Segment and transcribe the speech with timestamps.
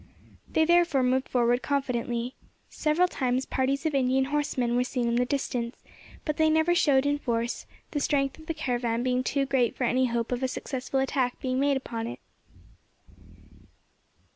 [0.53, 2.33] They therefore moved forward confidently.
[2.71, 5.77] Several times parties of Indian horsemen were seen in the distance,
[6.25, 9.83] but they never showed in force, the strength of the caravan being too great for
[9.83, 12.19] any hope of a successful attack being made upon it.